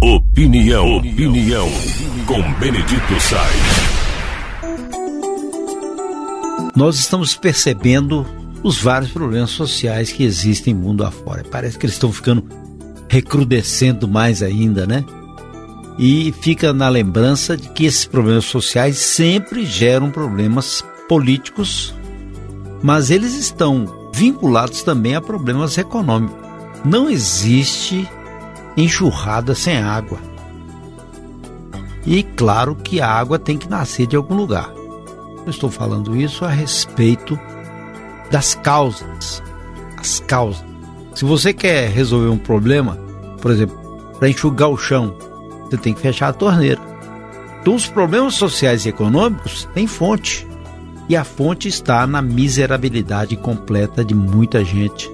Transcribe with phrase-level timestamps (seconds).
[0.00, 1.68] Opinião, opinião,
[2.24, 3.88] com Benedito Sainz.
[6.76, 8.24] Nós estamos percebendo
[8.62, 11.42] os vários problemas sociais que existem mundo afora.
[11.50, 12.44] Parece que eles estão ficando
[13.08, 15.04] recrudescendo mais ainda, né?
[15.98, 21.92] E fica na lembrança de que esses problemas sociais sempre geram problemas políticos,
[22.80, 26.36] mas eles estão vinculados também a problemas econômicos.
[26.84, 28.08] Não existe
[28.82, 30.18] enxurrada sem água.
[32.06, 34.72] E claro que a água tem que nascer de algum lugar.
[35.44, 37.38] Eu estou falando isso a respeito
[38.30, 39.42] das causas.
[39.96, 40.64] As causas.
[41.14, 42.96] Se você quer resolver um problema,
[43.42, 43.76] por exemplo,
[44.18, 45.14] para enxugar o chão,
[45.64, 46.80] você tem que fechar a torneira.
[47.60, 50.46] Então, os problemas sociais e econômicos têm fonte.
[51.08, 55.10] E a fonte está na miserabilidade completa de muita gente,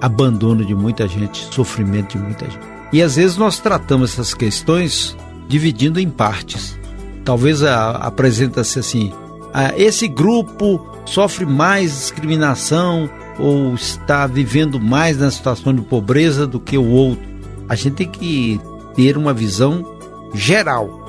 [0.00, 2.77] abandono de muita gente, sofrimento de muita gente.
[2.92, 6.78] E às vezes nós tratamos essas questões dividindo em partes.
[7.24, 9.12] Talvez apresenta-se assim:
[9.52, 16.58] ah, esse grupo sofre mais discriminação ou está vivendo mais na situação de pobreza do
[16.58, 17.26] que o outro.
[17.68, 18.60] A gente tem que
[18.94, 19.96] ter uma visão
[20.34, 21.06] geral,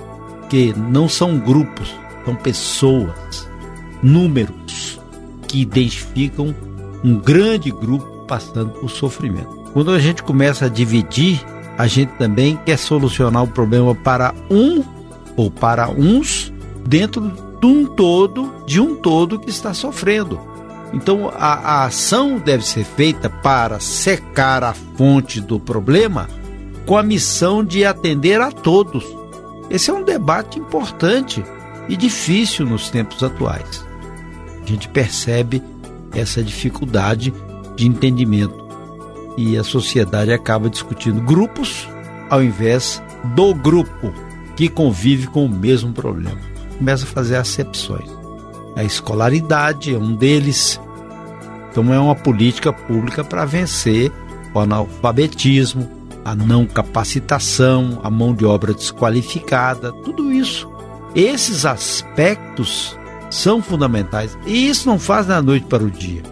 [0.49, 1.93] que não são grupos,
[2.25, 3.47] são pessoas,
[4.03, 4.99] números
[5.47, 6.53] que identificam
[7.03, 9.49] um grande grupo passando por sofrimento.
[9.73, 11.43] Quando a gente começa a dividir,
[11.79, 14.83] a gente também quer solucionar o problema para um
[15.37, 16.51] ou para uns
[16.85, 20.37] dentro de um todo, de um todo que está sofrendo.
[20.91, 26.27] Então a, a ação deve ser feita para secar a fonte do problema
[26.85, 29.05] com a missão de atender a todos.
[29.69, 31.41] Esse é um debate importante
[31.87, 33.85] e difícil nos tempos atuais.
[34.61, 35.63] A gente percebe
[36.13, 37.33] essa dificuldade
[37.77, 38.58] de entendimento
[39.47, 41.87] e a sociedade acaba discutindo grupos
[42.29, 43.01] ao invés
[43.35, 44.13] do grupo
[44.55, 48.09] que convive com o mesmo problema começa a fazer acepções.
[48.75, 50.79] A escolaridade é um deles.
[51.69, 54.11] Então é uma política pública para vencer
[54.53, 55.87] o analfabetismo,
[56.25, 60.71] a não capacitação, a mão de obra desqualificada, tudo isso.
[61.13, 62.97] Esses aspectos
[63.29, 64.37] são fundamentais.
[64.45, 66.23] E isso não faz da noite para o dia.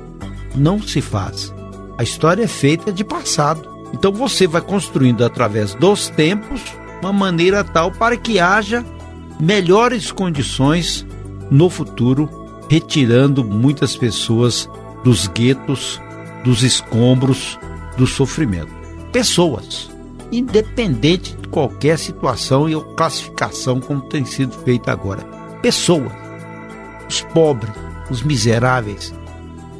[0.55, 1.53] Não se faz.
[1.97, 3.67] A história é feita de passado.
[3.93, 6.61] Então você vai construindo através dos tempos
[7.01, 8.85] uma maneira tal para que haja
[9.39, 11.05] melhores condições
[11.49, 12.29] no futuro,
[12.69, 14.69] retirando muitas pessoas
[15.03, 16.01] dos guetos,
[16.43, 17.57] dos escombros,
[17.97, 18.71] do sofrimento.
[19.11, 19.89] Pessoas,
[20.31, 25.23] independente de qualquer situação e classificação como tem sido feita agora.
[25.61, 26.11] Pessoas,
[27.09, 27.73] os pobres,
[28.09, 29.13] os miseráveis,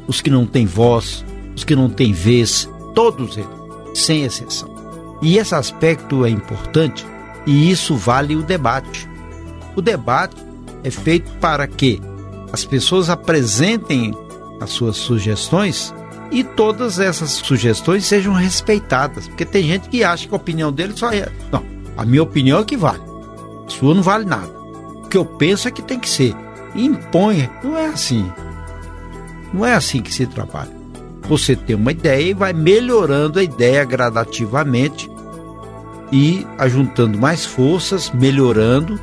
[0.06, 1.24] os que não têm voz,
[1.58, 3.50] os que não têm vez, todos eles,
[3.94, 4.70] sem exceção.
[5.20, 7.04] E esse aspecto é importante
[7.44, 9.08] e isso vale o debate.
[9.74, 10.36] O debate
[10.84, 12.00] é feito para que
[12.52, 14.14] as pessoas apresentem
[14.60, 15.92] as suas sugestões
[16.30, 19.26] e todas essas sugestões sejam respeitadas.
[19.26, 21.28] Porque tem gente que acha que a opinião dele só é.
[21.50, 21.64] Não,
[21.96, 23.02] a minha opinião é que vale.
[23.66, 24.52] A sua não vale nada.
[24.94, 26.34] O que eu penso é que tem que ser.
[26.74, 27.50] E impõe.
[27.64, 28.30] Não é assim.
[29.52, 30.77] Não é assim que se trabalha.
[31.28, 35.10] Você tem uma ideia e vai melhorando a ideia gradativamente
[36.10, 38.98] e ajuntando mais forças, melhorando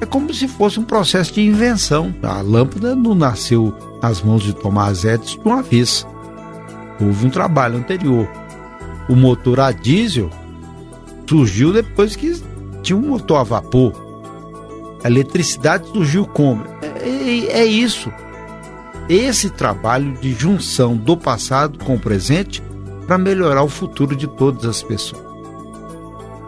[0.00, 2.14] é como se fosse um processo de invenção.
[2.22, 6.06] A lâmpada não nasceu nas mãos de Tomás Edison de uma vez.
[7.00, 8.28] Houve um trabalho anterior.
[9.08, 10.30] O motor a diesel
[11.26, 12.40] surgiu depois que
[12.82, 13.92] tinha um motor a vapor.
[15.02, 16.64] A eletricidade surgiu como?
[16.82, 18.12] É, é, é isso.
[19.08, 22.62] Esse trabalho de junção do passado com o presente
[23.06, 25.22] para melhorar o futuro de todas as pessoas.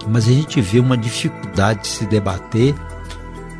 [0.08, 2.74] Mas a gente vê uma dificuldade de se debater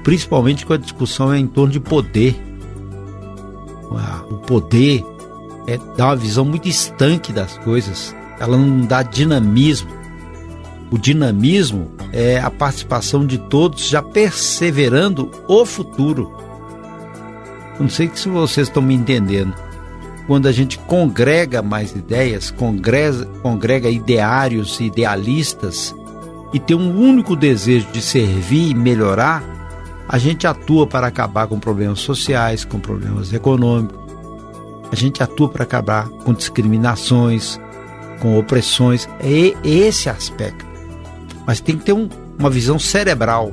[0.07, 2.41] principalmente quando a discussão é em torno de poder.
[3.91, 5.05] Ah, o poder
[5.67, 9.91] é, dá uma visão muito estanque das coisas, ela não dá dinamismo.
[10.93, 16.33] O dinamismo é a participação de todos já perseverando o futuro.
[17.79, 19.55] Não sei se vocês estão me entendendo.
[20.27, 25.95] Quando a gente congrega mais ideias, congrega, congrega ideários, idealistas
[26.53, 29.45] e tem um único desejo de servir e melhorar,
[30.09, 33.99] a gente atua para acabar com problemas sociais, com problemas econômicos.
[34.91, 37.61] A gente atua para acabar com discriminações,
[38.21, 39.09] com opressões.
[39.21, 40.65] É esse aspecto.
[41.47, 42.09] Mas tem que ter um,
[42.39, 43.53] uma visão cerebral.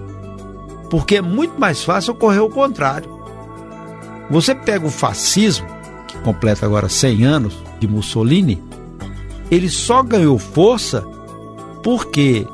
[0.90, 3.10] Porque é muito mais fácil ocorrer o contrário.
[4.30, 5.68] Você pega o fascismo,
[6.08, 8.62] que completa agora 100 anos, de Mussolini,
[9.52, 11.06] ele só ganhou força
[11.84, 12.48] porque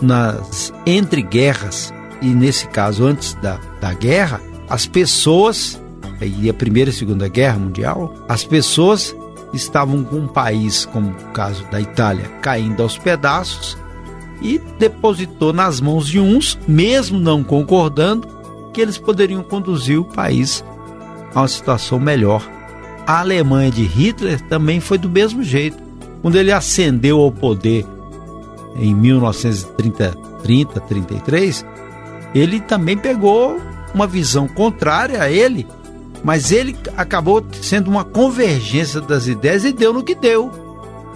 [0.00, 5.80] nas entre guerras e nesse caso antes da, da guerra, as pessoas
[6.20, 9.14] e a primeira e segunda guerra mundial, as pessoas
[9.52, 13.76] estavam com um país, como o caso da Itália, caindo aos pedaços
[14.40, 18.26] e depositou nas mãos de uns, mesmo não concordando,
[18.72, 20.64] que eles poderiam conduzir o país
[21.34, 22.48] a uma situação melhor.
[23.06, 25.82] A Alemanha de Hitler também foi do mesmo jeito.
[26.20, 27.84] Quando ele ascendeu ao poder
[28.76, 31.66] em 1930, 30, 33,
[32.34, 33.60] ele também pegou
[33.94, 35.66] uma visão contrária a ele,
[36.24, 40.50] mas ele acabou sendo uma convergência das ideias e deu no que deu.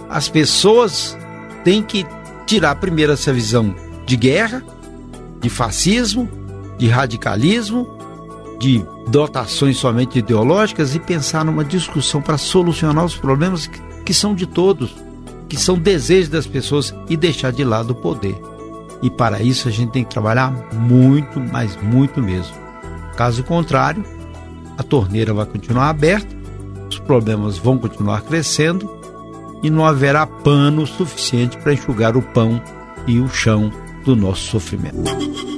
[0.09, 1.17] As pessoas
[1.63, 2.05] têm que
[2.45, 3.73] tirar primeiro essa visão
[4.05, 4.63] de guerra,
[5.41, 6.29] de fascismo,
[6.77, 7.96] de radicalismo,
[8.59, 14.33] de dotações somente ideológicas e pensar numa discussão para solucionar os problemas que, que são
[14.33, 14.95] de todos,
[15.47, 18.39] que são desejos das pessoas e deixar de lado o poder.
[19.01, 22.55] E para isso a gente tem que trabalhar muito, mas muito mesmo.
[23.15, 24.03] Caso contrário,
[24.77, 26.35] a torneira vai continuar aberta,
[26.89, 28.97] os problemas vão continuar crescendo
[29.61, 32.61] e não haverá pano suficiente para enxugar o pão
[33.05, 33.71] e o chão
[34.03, 35.56] do nosso sofrimento.